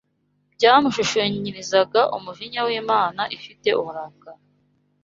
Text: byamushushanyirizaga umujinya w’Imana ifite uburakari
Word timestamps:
byamushushanyirizaga 0.55 2.01
umujinya 2.17 2.61
w’Imana 2.67 3.21
ifite 3.37 3.69
uburakari 3.79 4.41